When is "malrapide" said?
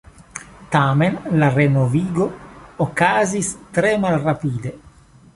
4.07-4.73